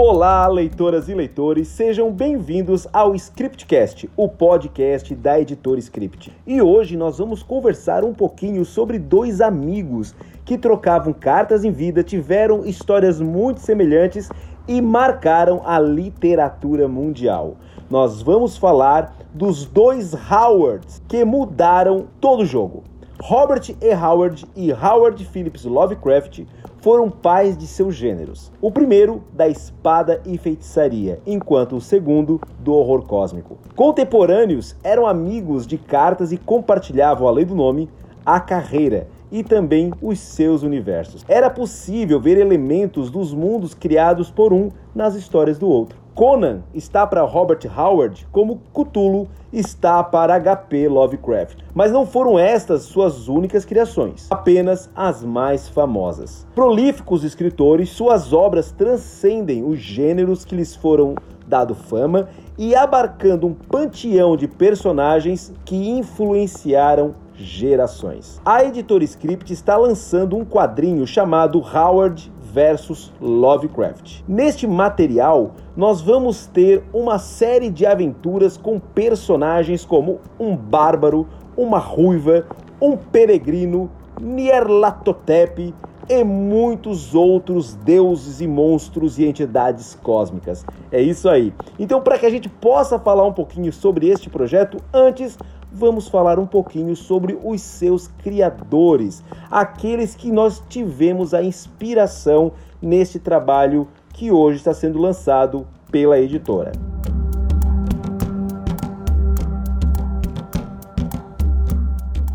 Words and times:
Olá, 0.00 0.46
leitoras 0.46 1.08
e 1.08 1.12
leitores, 1.12 1.66
sejam 1.66 2.12
bem-vindos 2.12 2.86
ao 2.92 3.16
Scriptcast, 3.16 4.08
o 4.16 4.28
podcast 4.28 5.12
da 5.12 5.40
editora 5.40 5.80
Script. 5.80 6.32
E 6.46 6.62
hoje 6.62 6.96
nós 6.96 7.18
vamos 7.18 7.42
conversar 7.42 8.04
um 8.04 8.14
pouquinho 8.14 8.64
sobre 8.64 8.96
dois 8.96 9.40
amigos 9.40 10.14
que 10.44 10.56
trocavam 10.56 11.12
cartas 11.12 11.64
em 11.64 11.72
vida, 11.72 12.04
tiveram 12.04 12.64
histórias 12.64 13.20
muito 13.20 13.58
semelhantes 13.58 14.28
e 14.68 14.80
marcaram 14.80 15.62
a 15.64 15.80
literatura 15.80 16.86
mundial. 16.86 17.56
Nós 17.90 18.22
vamos 18.22 18.56
falar 18.56 19.16
dos 19.34 19.66
dois 19.66 20.14
Howards 20.14 21.02
que 21.08 21.24
mudaram 21.24 22.06
todo 22.20 22.44
o 22.44 22.46
jogo. 22.46 22.84
Robert 23.20 23.74
E. 23.82 23.92
Howard 23.92 24.46
e 24.54 24.72
Howard 24.72 25.24
Phillips 25.24 25.64
Lovecraft 25.64 26.44
foram 26.80 27.10
pais 27.10 27.58
de 27.58 27.66
seus 27.66 27.96
gêneros. 27.96 28.52
O 28.60 28.70
primeiro 28.70 29.24
da 29.32 29.48
espada 29.48 30.22
e 30.24 30.38
feitiçaria, 30.38 31.20
enquanto 31.26 31.74
o 31.74 31.80
segundo 31.80 32.40
do 32.60 32.72
horror 32.72 33.02
cósmico. 33.02 33.58
Contemporâneos 33.74 34.76
eram 34.84 35.04
amigos 35.04 35.66
de 35.66 35.76
cartas 35.76 36.30
e 36.30 36.36
compartilhavam, 36.36 37.26
além 37.26 37.44
do 37.44 37.56
nome, 37.56 37.90
a 38.24 38.38
carreira 38.38 39.08
e 39.32 39.42
também 39.42 39.92
os 40.00 40.20
seus 40.20 40.62
universos. 40.62 41.24
Era 41.28 41.50
possível 41.50 42.20
ver 42.20 42.38
elementos 42.38 43.10
dos 43.10 43.34
mundos 43.34 43.74
criados 43.74 44.30
por 44.30 44.52
um 44.52 44.70
nas 44.94 45.16
histórias 45.16 45.58
do 45.58 45.68
outro. 45.68 45.98
Conan 46.18 46.64
está 46.74 47.06
para 47.06 47.22
Robert 47.22 47.60
Howard 47.78 48.26
como 48.32 48.60
Cthulhu 48.74 49.28
está 49.52 50.02
para 50.02 50.36
HP 50.36 50.88
Lovecraft. 50.88 51.58
Mas 51.72 51.92
não 51.92 52.04
foram 52.04 52.36
estas 52.36 52.82
suas 52.82 53.28
únicas 53.28 53.64
criações, 53.64 54.26
apenas 54.28 54.90
as 54.96 55.22
mais 55.22 55.68
famosas. 55.68 56.44
Prolíficos 56.56 57.22
escritores, 57.22 57.90
suas 57.90 58.32
obras 58.32 58.72
transcendem 58.72 59.62
os 59.62 59.78
gêneros 59.78 60.44
que 60.44 60.56
lhes 60.56 60.74
foram 60.74 61.14
dado 61.46 61.72
fama 61.72 62.28
e 62.58 62.74
abarcando 62.74 63.46
um 63.46 63.54
panteão 63.54 64.36
de 64.36 64.48
personagens 64.48 65.54
que 65.64 65.88
influenciaram 65.88 67.14
gerações. 67.36 68.40
A 68.44 68.64
editora 68.64 69.04
Script 69.04 69.52
está 69.52 69.76
lançando 69.76 70.36
um 70.36 70.44
quadrinho 70.44 71.06
chamado 71.06 71.60
Howard 71.60 72.32
versus 72.58 73.12
Lovecraft. 73.20 74.22
Neste 74.26 74.66
material, 74.66 75.52
nós 75.76 76.00
vamos 76.00 76.46
ter 76.46 76.82
uma 76.92 77.16
série 77.16 77.70
de 77.70 77.86
aventuras 77.86 78.56
com 78.56 78.80
personagens 78.80 79.84
como 79.84 80.18
um 80.40 80.56
bárbaro, 80.56 81.28
uma 81.56 81.78
ruiva, 81.78 82.44
um 82.82 82.96
peregrino, 82.96 83.88
Nyarlathotep 84.20 85.72
e 86.08 86.24
muitos 86.24 87.14
outros 87.14 87.76
deuses 87.76 88.40
e 88.40 88.48
monstros 88.48 89.20
e 89.20 89.24
entidades 89.24 89.96
cósmicas. 90.02 90.66
É 90.90 91.00
isso 91.00 91.28
aí. 91.28 91.54
Então, 91.78 92.00
para 92.00 92.18
que 92.18 92.26
a 92.26 92.30
gente 92.30 92.48
possa 92.48 92.98
falar 92.98 93.24
um 93.24 93.32
pouquinho 93.32 93.72
sobre 93.72 94.08
este 94.08 94.28
projeto, 94.28 94.78
antes 94.92 95.38
vamos 95.72 96.08
falar 96.08 96.38
um 96.38 96.46
pouquinho 96.46 96.94
sobre 96.96 97.38
os 97.42 97.60
seus 97.60 98.08
criadores, 98.08 99.22
aqueles 99.50 100.14
que 100.14 100.30
nós 100.30 100.62
tivemos 100.68 101.34
a 101.34 101.42
inspiração 101.42 102.52
neste 102.80 103.18
trabalho 103.18 103.88
que 104.12 104.30
hoje 104.30 104.58
está 104.58 104.74
sendo 104.74 104.98
lançado 104.98 105.66
pela 105.90 106.18
editora. 106.18 106.72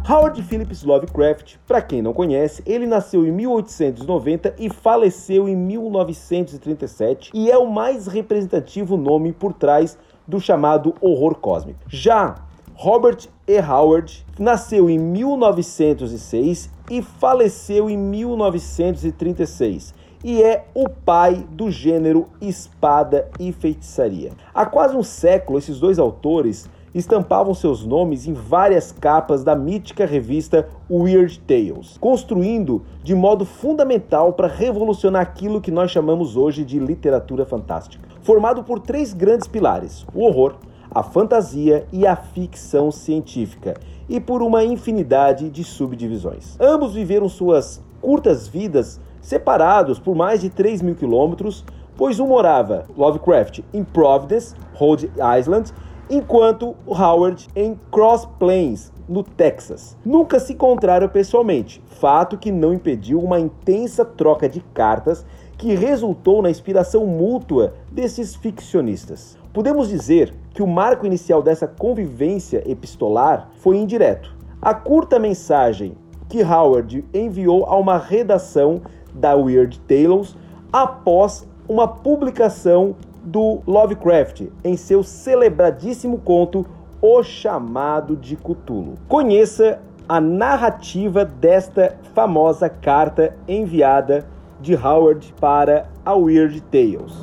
Howard 0.08 0.44
Phillips 0.44 0.84
Lovecraft, 0.84 1.56
para 1.66 1.81
quem 1.81 2.02
não 2.02 2.14
conhece, 2.14 2.62
ele 2.66 2.86
nasceu 2.86 3.25
em 3.25 3.31
1890 3.31 4.56
e 4.59 4.70
faleceu 4.70 5.47
em 5.47 5.56
1937 5.56 7.31
e 7.34 7.50
é 7.50 7.58
o 7.58 7.72
mais 7.72 8.06
representativo 8.06 8.97
nome 8.97 9.31
por 9.31 9.53
trás 9.53 9.97
do 10.28 10.40
chamado 10.40 10.94
horror 11.02 11.35
cósmico. 11.35 11.79
Já 11.88 12.35
Robert 12.75 13.28
E. 13.47 13.59
Howard 13.59 14.25
nasceu 14.39 14.89
em 14.89 14.97
1906 14.97 16.69
e 16.89 17.01
faleceu 17.01 17.89
em 17.89 17.97
1936 17.97 19.94
e 20.23 20.41
é 20.41 20.66
o 20.73 20.88
pai 20.89 21.45
do 21.51 21.69
gênero 21.69 22.28
espada 22.41 23.29
e 23.39 23.51
feitiçaria. 23.51 24.31
Há 24.53 24.66
quase 24.66 24.95
um 24.95 25.03
século, 25.03 25.59
esses 25.59 25.79
dois 25.79 26.00
autores 26.00 26.69
estampavam 26.95 27.53
seus 27.53 27.84
nomes 27.85 28.28
em 28.28 28.34
várias 28.34 28.91
capas 28.91 29.44
da 29.44 29.55
mítica 29.55 30.05
revista 30.05 30.67
Weird 30.90 31.40
Tales, 31.40 31.97
construindo 32.00 32.84
de 33.03 33.16
modo 33.16 33.45
fundamental 33.45 34.34
para 34.34 34.47
revolucionar 34.47 35.23
aquilo 35.23 35.59
que 35.59 35.72
nós 35.72 35.91
chamamos 35.91 36.38
hoje 36.38 36.63
de 36.63 36.79
literatura 36.79 37.45
fantástica. 37.45 38.07
Formado 38.22 38.63
por 38.63 38.79
três 38.79 39.11
grandes 39.11 39.47
pilares: 39.47 40.05
o 40.13 40.23
horror, 40.23 40.55
a 40.94 41.02
fantasia 41.02 41.86
e 41.92 42.06
a 42.06 42.16
ficção 42.16 42.92
científica, 42.92 43.74
e 44.08 44.20
por 44.20 44.42
uma 44.42 44.64
infinidade 44.64 45.50
de 45.50 45.64
subdivisões. 45.64 46.58
Ambos 46.59 46.94
viveram 46.94 47.28
suas 47.30 47.81
curtas 48.02 48.48
vidas 48.48 49.00
separados 49.22 49.98
por 49.98 50.14
mais 50.16 50.42
de 50.42 50.50
3 50.50 50.82
mil 50.82 50.96
quilômetros, 50.96 51.64
pois 51.96 52.20
um 52.20 52.28
morava, 52.28 52.86
Lovecraft, 52.98 53.62
em 53.74 53.84
Providence, 53.84 54.53
Rhode 54.74 55.09
Island, 55.40 55.72
enquanto 56.09 56.76
Howard 56.86 57.48
em 57.56 57.80
Cross 57.90 58.28
Plains, 58.38 58.92
no 59.08 59.24
Texas. 59.24 59.98
Nunca 60.06 60.40
se 60.40 60.53
encontraram 60.53 61.08
pessoalmente, 61.08 61.82
fato 62.00 62.38
que 62.38 62.52
não 62.52 62.74
impediu 62.74 63.20
uma 63.20 63.40
intensa 63.40 64.06
troca 64.06 64.48
de 64.48 64.62
cartas 64.74 65.26
que 65.58 65.76
resultou 65.76 66.42
na 66.42 66.50
inspiração 66.50 67.06
mútua 67.06 67.74
desses 67.92 68.36
ficcionistas. 68.36 69.38
Podemos 69.53 69.88
dizer 69.88 70.34
que 70.52 70.64
o 70.64 70.68
marco 70.68 71.06
inicial 71.06 71.44
dessa 71.44 71.68
convivência 71.68 72.64
epistolar 72.66 73.50
foi 73.59 73.78
indireto. 73.78 74.36
A 74.59 74.74
curta 74.74 75.19
mensagem 75.19 75.96
que 76.28 76.41
Howard 76.41 77.06
enviou 77.14 77.64
a 77.68 77.78
uma 77.78 78.00
redação 78.00 78.81
da 79.14 79.36
Weird 79.36 79.80
Tales 79.81 80.36
após 80.72 81.47
uma 81.69 81.88
publicação 81.88 82.96
do 83.24 83.62
Lovecraft 83.68 84.47
em 84.64 84.75
seu 84.75 85.03
celebradíssimo 85.03 86.18
conto 86.18 86.66
O 87.00 87.22
Chamado 87.22 88.16
de 88.16 88.35
Cthulhu. 88.35 88.96
Conheça 89.08 89.80
a 90.09 90.20
narrativa 90.20 91.24
desta 91.24 91.96
famosa 92.16 92.70
carta 92.70 93.35
enviada 93.47 94.25
de 94.59 94.75
Howard 94.75 95.31
para 95.40 95.88
a 96.03 96.16
Weird 96.16 96.59
Tales. 96.62 97.14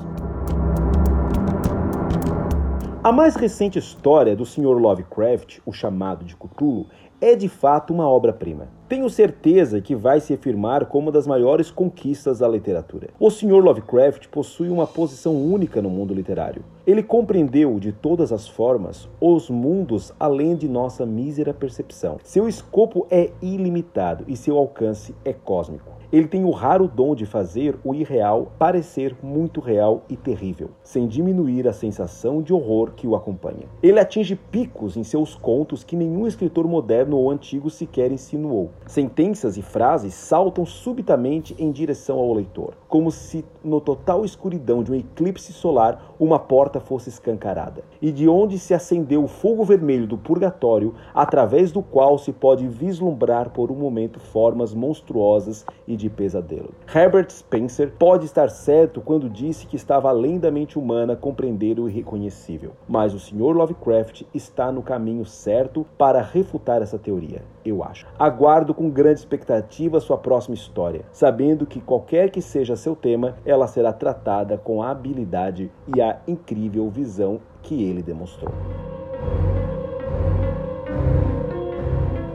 A 3.02 3.10
mais 3.10 3.34
recente 3.34 3.78
história 3.78 4.36
do 4.36 4.44
Sr. 4.44 4.78
Lovecraft, 4.78 5.60
o 5.64 5.72
chamado 5.72 6.22
de 6.22 6.36
Cthulhu, 6.36 6.84
é 7.18 7.34
de 7.34 7.48
fato 7.48 7.94
uma 7.94 8.06
obra-prima. 8.06 8.68
Tenho 8.90 9.08
certeza 9.08 9.80
que 9.80 9.96
vai 9.96 10.20
se 10.20 10.34
afirmar 10.34 10.84
como 10.84 11.06
uma 11.06 11.12
das 11.12 11.26
maiores 11.26 11.70
conquistas 11.70 12.40
da 12.40 12.48
literatura. 12.48 13.08
O 13.18 13.30
Sr. 13.30 13.58
Lovecraft 13.58 14.28
possui 14.28 14.68
uma 14.68 14.86
posição 14.86 15.34
única 15.34 15.80
no 15.80 15.88
mundo 15.88 16.12
literário. 16.12 16.62
Ele 16.86 17.02
compreendeu 17.02 17.80
de 17.80 17.90
todas 17.90 18.34
as 18.34 18.46
formas 18.46 19.08
os 19.18 19.48
mundos 19.48 20.12
além 20.20 20.54
de 20.54 20.68
nossa 20.68 21.06
mísera 21.06 21.54
percepção. 21.54 22.18
Seu 22.22 22.46
escopo 22.46 23.06
é 23.10 23.30
ilimitado 23.40 24.24
e 24.28 24.36
seu 24.36 24.58
alcance 24.58 25.14
é 25.24 25.32
cósmico. 25.32 25.99
Ele 26.12 26.26
tem 26.26 26.44
o 26.44 26.50
raro 26.50 26.88
dom 26.88 27.15
de 27.15 27.25
fazer 27.25 27.78
o 27.84 27.94
irreal 27.94 28.50
parecer 28.59 29.16
muito 29.22 29.60
real 29.60 30.03
e 30.09 30.16
terrível, 30.16 30.71
sem 30.82 31.06
diminuir 31.06 31.69
a 31.69 31.72
sensação 31.72 32.43
de 32.43 32.53
horror 32.53 32.91
que 32.97 33.06
o 33.06 33.15
acompanha. 33.15 33.69
Ele 33.81 34.00
atinge 34.00 34.34
picos 34.34 34.97
em 34.97 35.04
seus 35.04 35.37
contos 35.37 35.84
que 35.84 35.94
nenhum 35.94 36.26
escritor 36.26 36.66
moderno 36.66 37.16
ou 37.16 37.31
antigo 37.31 37.71
sequer 37.71 38.10
insinuou. 38.10 38.71
Sentenças 38.89 39.57
e 39.57 39.62
frases 39.62 40.12
saltam 40.15 40.66
subitamente 40.66 41.54
em 41.57 41.71
direção 41.71 42.18
ao 42.18 42.34
leitor, 42.34 42.74
como 42.89 43.13
se 43.13 43.45
no 43.63 43.80
total 43.80 44.24
escuridão 44.24 44.83
de 44.83 44.91
um 44.91 44.97
eclipse 44.97 45.53
solar 45.53 46.13
uma 46.18 46.41
porta 46.41 46.80
fosse 46.80 47.09
escancarada, 47.09 47.84
e 48.03 48.10
de 48.10 48.28
onde 48.28 48.59
se 48.59 48.74
acendeu 48.74 49.22
o 49.22 49.28
fogo 49.28 49.63
vermelho 49.63 50.09
do 50.09 50.18
purgatório, 50.18 50.92
através 51.15 51.71
do 51.71 51.83
qual 51.83 52.18
se 52.18 52.33
pode 52.33 52.66
vislumbrar 52.66 53.51
por 53.51 53.71
um 53.71 53.77
momento 53.77 54.18
formas 54.18 54.74
monstruosas 54.74 55.65
e 55.86 55.99
de 56.00 56.10
pesadelo. 56.10 56.70
Herbert 56.92 57.30
Spencer 57.30 57.92
pode 57.98 58.24
estar 58.24 58.48
certo 58.50 59.00
quando 59.00 59.28
disse 59.28 59.66
que 59.66 59.76
estava 59.76 60.08
além 60.08 60.38
da 60.38 60.50
mente 60.50 60.78
humana 60.78 61.14
compreender 61.14 61.78
o 61.78 61.88
irreconhecível, 61.88 62.72
mas 62.88 63.14
o 63.14 63.20
Sr. 63.20 63.54
Lovecraft 63.54 64.22
está 64.34 64.72
no 64.72 64.82
caminho 64.82 65.24
certo 65.24 65.86
para 65.98 66.22
refutar 66.22 66.82
essa 66.82 66.98
teoria, 66.98 67.42
eu 67.64 67.84
acho. 67.84 68.06
Aguardo 68.18 68.74
com 68.74 68.91
grande 68.91 69.20
expectativa 69.20 70.00
sua 70.00 70.16
próxima 70.16 70.54
história, 70.54 71.04
sabendo 71.12 71.66
que 71.66 71.80
qualquer 71.80 72.30
que 72.30 72.41
seja 72.41 72.74
seu 72.74 72.96
tema, 72.96 73.36
ela 73.44 73.66
será 73.66 73.92
tratada 73.92 74.56
com 74.56 74.82
a 74.82 74.91
habilidade 74.91 75.70
e 75.94 76.00
a 76.00 76.18
incrível 76.26 76.88
visão 76.88 77.41
que 77.62 77.84
ele 77.84 78.03
demonstrou. 78.03 78.53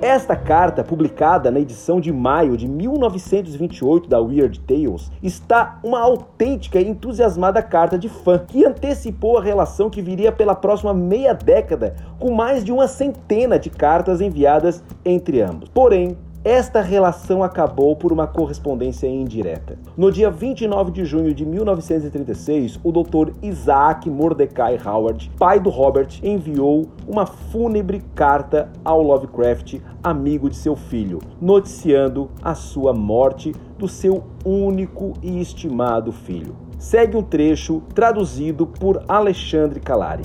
Esta 0.05 0.35
carta, 0.35 0.83
publicada 0.83 1.49
na 1.49 1.59
edição 1.59 1.99
de 1.99 2.13
maio 2.13 2.55
de 2.55 2.67
1928 2.67 4.07
da 4.07 4.21
Weird 4.21 4.59
Tales, 4.59 5.11
está 5.23 5.79
uma 5.83 5.99
autêntica 5.99 6.79
e 6.79 6.87
entusiasmada 6.87 7.59
carta 7.63 7.97
de 7.97 8.07
fã 8.07 8.37
que 8.37 8.63
antecipou 8.63 9.39
a 9.39 9.41
relação 9.41 9.89
que 9.89 10.03
viria 10.03 10.31
pela 10.31 10.53
próxima 10.53 10.93
meia 10.93 11.33
década, 11.33 11.95
com 12.19 12.35
mais 12.35 12.63
de 12.63 12.71
uma 12.71 12.87
centena 12.87 13.57
de 13.57 13.71
cartas 13.71 14.21
enviadas 14.21 14.83
entre 15.03 15.41
ambos. 15.41 15.69
Porém, 15.69 16.15
esta 16.45 16.79
relação 16.79 17.41
acabou 17.41 17.95
por 17.95 18.13
uma 18.13 18.27
correspondência 18.27 19.07
indireta. 19.07 19.79
No 19.97 20.11
dia 20.11 20.29
29 20.29 20.91
de 20.91 21.03
junho 21.03 21.33
de 21.33 21.43
1936, 21.43 22.79
o 22.83 22.91
Dr. 22.91 23.31
Isaac 23.41 24.07
Mordecai 24.11 24.77
Howard, 24.85 25.31
pai 25.39 25.59
do 25.59 25.71
Robert, 25.71 26.19
enviou 26.21 26.85
uma 27.07 27.25
fúnebre 27.25 27.99
carta 28.13 28.69
ao 28.83 29.01
Lovecraft, 29.01 29.79
amigo 30.03 30.47
de 30.47 30.55
seu 30.55 30.75
filho, 30.75 31.17
noticiando 31.41 32.29
a 32.43 32.53
sua 32.53 32.93
morte 32.93 33.51
do 33.79 33.87
seu 33.87 34.23
único 34.45 35.13
e 35.23 35.41
estimado 35.41 36.11
filho. 36.11 36.55
Segue 36.77 37.17
um 37.17 37.23
trecho 37.23 37.81
traduzido 37.95 38.67
por 38.67 39.03
Alexandre 39.07 39.79
Calari. 39.79 40.23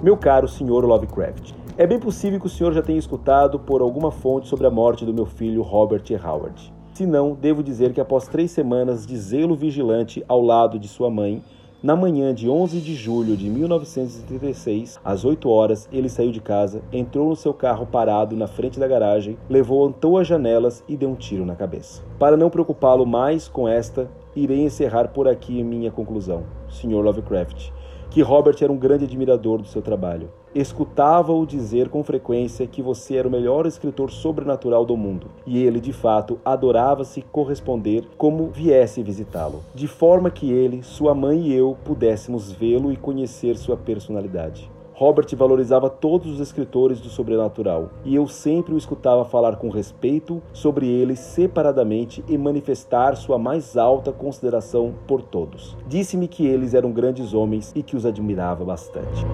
Meu 0.00 0.16
caro 0.16 0.46
senhor 0.46 0.84
Lovecraft, 0.84 1.63
é 1.76 1.86
bem 1.86 1.98
possível 1.98 2.38
que 2.38 2.46
o 2.46 2.50
senhor 2.50 2.72
já 2.72 2.80
tenha 2.80 2.98
escutado 2.98 3.58
por 3.58 3.82
alguma 3.82 4.12
fonte 4.12 4.46
sobre 4.46 4.66
a 4.66 4.70
morte 4.70 5.04
do 5.04 5.12
meu 5.12 5.26
filho 5.26 5.60
Robert 5.60 6.04
Howard. 6.24 6.72
Se 6.92 7.04
não, 7.04 7.34
devo 7.34 7.64
dizer 7.64 7.92
que 7.92 8.00
após 8.00 8.28
três 8.28 8.52
semanas 8.52 9.04
de 9.04 9.16
zelo 9.16 9.56
vigilante 9.56 10.24
ao 10.28 10.40
lado 10.40 10.78
de 10.78 10.86
sua 10.86 11.10
mãe, 11.10 11.42
na 11.82 11.96
manhã 11.96 12.32
de 12.32 12.48
11 12.48 12.80
de 12.80 12.94
julho 12.94 13.36
de 13.36 13.50
1936, 13.50 15.00
às 15.04 15.24
8 15.24 15.50
horas, 15.50 15.88
ele 15.92 16.08
saiu 16.08 16.30
de 16.30 16.40
casa, 16.40 16.80
entrou 16.92 17.28
no 17.28 17.36
seu 17.36 17.52
carro 17.52 17.84
parado 17.84 18.36
na 18.36 18.46
frente 18.46 18.78
da 18.78 18.86
garagem, 18.86 19.36
levantou 19.50 20.16
as 20.16 20.28
janelas 20.28 20.84
e 20.88 20.96
deu 20.96 21.10
um 21.10 21.16
tiro 21.16 21.44
na 21.44 21.56
cabeça. 21.56 22.02
Para 22.20 22.36
não 22.36 22.48
preocupá-lo 22.50 23.04
mais 23.04 23.48
com 23.48 23.68
esta, 23.68 24.08
irei 24.34 24.62
encerrar 24.62 25.08
por 25.08 25.26
aqui 25.26 25.62
minha 25.64 25.90
conclusão, 25.90 26.44
Sr. 26.68 27.02
Lovecraft 27.02 27.72
que 28.14 28.22
Robert 28.22 28.54
era 28.62 28.72
um 28.72 28.76
grande 28.76 29.06
admirador 29.06 29.60
do 29.60 29.66
seu 29.66 29.82
trabalho. 29.82 30.30
Escutava-o 30.54 31.44
dizer 31.44 31.88
com 31.88 32.04
frequência 32.04 32.64
que 32.64 32.80
você 32.80 33.16
era 33.16 33.26
o 33.26 33.30
melhor 33.30 33.66
escritor 33.66 34.08
sobrenatural 34.08 34.84
do 34.84 34.96
mundo, 34.96 35.26
e 35.44 35.60
ele, 35.60 35.80
de 35.80 35.92
fato, 35.92 36.38
adorava 36.44 37.02
se 37.02 37.22
corresponder 37.22 38.04
como 38.16 38.50
viesse 38.50 39.02
visitá-lo, 39.02 39.64
de 39.74 39.88
forma 39.88 40.30
que 40.30 40.52
ele, 40.52 40.84
sua 40.84 41.12
mãe 41.12 41.48
e 41.48 41.54
eu 41.54 41.76
pudéssemos 41.84 42.52
vê-lo 42.52 42.92
e 42.92 42.96
conhecer 42.96 43.56
sua 43.56 43.76
personalidade. 43.76 44.70
Robert 44.96 45.26
valorizava 45.34 45.90
todos 45.90 46.30
os 46.30 46.38
escritores 46.38 47.00
do 47.00 47.08
sobrenatural, 47.08 47.90
e 48.04 48.14
eu 48.14 48.28
sempre 48.28 48.72
o 48.72 48.78
escutava 48.78 49.24
falar 49.24 49.56
com 49.56 49.68
respeito 49.68 50.40
sobre 50.52 50.88
eles 50.88 51.18
separadamente 51.18 52.24
e 52.28 52.38
manifestar 52.38 53.16
sua 53.16 53.36
mais 53.36 53.76
alta 53.76 54.12
consideração 54.12 54.94
por 55.04 55.20
todos. 55.20 55.76
Disse-me 55.88 56.28
que 56.28 56.46
eles 56.46 56.74
eram 56.74 56.92
grandes 56.92 57.34
homens 57.34 57.72
e 57.74 57.82
que 57.82 57.96
os 57.96 58.06
admirava 58.06 58.64
bastante. 58.64 59.26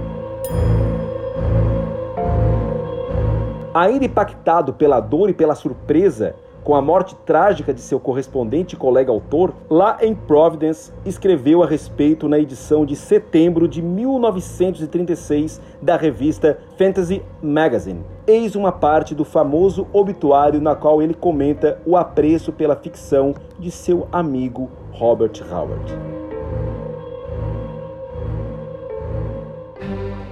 Ainda 3.75 4.07
impactado 4.07 4.73
pela 4.73 4.99
dor 4.99 5.29
e 5.29 5.35
pela 5.35 5.55
surpresa, 5.55 6.35
com 6.63 6.75
a 6.75 6.83
morte 6.83 7.15
trágica 7.27 7.73
de 7.73 7.81
seu 7.81 7.99
correspondente 7.99 8.75
e 8.75 8.79
colega 8.79 9.11
autor, 9.11 9.55
lá 9.69 9.99
em 10.03 10.15
Providence 10.15 10.93
escreveu 11.05 11.63
a 11.63 11.67
respeito 11.67 12.29
na 12.29 12.39
edição 12.39 12.85
de 12.85 12.95
setembro 12.95 13.67
de 13.67 13.81
1936 13.81 15.61
da 15.81 15.97
revista 15.97 16.59
Fantasy 16.77 17.23
Magazine. 17.43 18.05
Eis 18.27 18.55
uma 18.55 18.73
parte 18.73 19.15
do 19.15 19.25
famoso 19.25 19.87
obituário 19.93 20.61
na 20.61 20.75
qual 20.75 21.01
ele 21.01 21.15
comenta 21.15 21.81
o 21.87 21.97
apreço 21.97 22.53
pela 22.53 22.77
ficção 22.77 23.35
de 23.59 23.71
seu 23.71 24.07
amigo 24.13 24.71
Robert 24.93 25.33
Howard. 25.51 25.95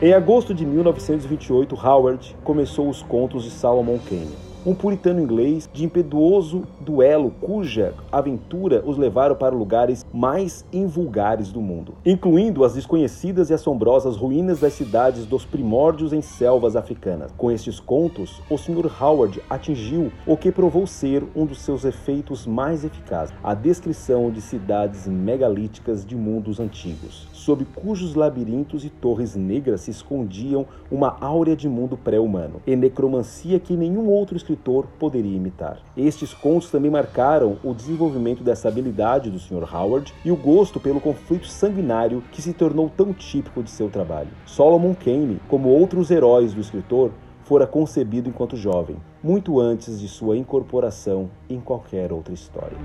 Em 0.00 0.12
agosto 0.12 0.54
de 0.54 0.64
1928, 0.64 1.74
Howard 1.74 2.36
começou 2.44 2.88
os 2.88 3.02
contos 3.02 3.42
de 3.42 3.50
Salomon 3.50 3.98
Kane 3.98 4.47
um 4.66 4.74
puritano 4.74 5.20
inglês 5.20 5.68
de 5.72 5.84
impetuoso 5.84 6.64
duelo 6.80 7.32
cuja 7.40 7.94
aventura 8.10 8.82
os 8.84 8.98
levaram 8.98 9.34
para 9.34 9.54
lugares 9.54 10.04
mais 10.12 10.64
invulgares 10.72 11.52
do 11.52 11.60
mundo, 11.60 11.94
incluindo 12.04 12.64
as 12.64 12.74
desconhecidas 12.74 13.50
e 13.50 13.54
assombrosas 13.54 14.16
ruínas 14.16 14.60
das 14.60 14.72
cidades 14.72 15.26
dos 15.26 15.44
primórdios 15.44 16.12
em 16.12 16.22
selvas 16.22 16.76
africanas. 16.76 17.32
Com 17.36 17.50
estes 17.50 17.80
contos, 17.80 18.42
o 18.50 18.56
Sr. 18.56 18.90
Howard 19.00 19.40
atingiu 19.48 20.12
o 20.26 20.36
que 20.36 20.50
provou 20.50 20.86
ser 20.86 21.24
um 21.34 21.46
dos 21.46 21.60
seus 21.60 21.84
efeitos 21.84 22.46
mais 22.46 22.84
eficazes: 22.84 23.34
a 23.42 23.54
descrição 23.54 24.30
de 24.30 24.40
cidades 24.40 25.06
megalíticas 25.06 26.04
de 26.04 26.16
mundos 26.16 26.60
antigos, 26.60 27.28
sob 27.48 27.64
cujos 27.64 28.14
labirintos 28.14 28.84
e 28.84 28.90
torres 28.90 29.34
negras 29.34 29.80
se 29.80 29.90
escondiam 29.90 30.66
uma 30.90 31.16
áurea 31.18 31.56
de 31.56 31.66
mundo 31.66 31.96
pré-humano 31.96 32.60
e 32.66 32.76
necromancia 32.76 33.58
que 33.58 33.74
nenhum 33.74 34.06
outro 34.10 34.36
escritor 34.36 34.86
poderia 34.98 35.34
imitar. 35.34 35.78
Estes 35.96 36.34
contos 36.34 36.70
também 36.70 36.90
marcaram 36.90 37.56
o 37.64 37.72
desenvolvimento 37.72 38.44
dessa 38.44 38.68
habilidade 38.68 39.30
do 39.30 39.38
Sr. 39.38 39.66
Howard 39.74 40.12
e 40.22 40.30
o 40.30 40.36
gosto 40.36 40.78
pelo 40.78 41.00
conflito 41.00 41.46
sanguinário 41.46 42.22
que 42.30 42.42
se 42.42 42.52
tornou 42.52 42.90
tão 42.94 43.14
típico 43.14 43.62
de 43.62 43.70
seu 43.70 43.88
trabalho. 43.88 44.28
Solomon 44.44 44.94
Kane, 44.94 45.40
como 45.48 45.70
outros 45.70 46.10
heróis 46.10 46.52
do 46.52 46.60
escritor, 46.60 47.12
fora 47.44 47.66
concebido 47.66 48.28
enquanto 48.28 48.58
jovem, 48.58 48.98
muito 49.22 49.58
antes 49.58 49.98
de 49.98 50.06
sua 50.06 50.36
incorporação 50.36 51.30
em 51.48 51.58
qualquer 51.58 52.12
outra 52.12 52.34
história. 52.34 52.76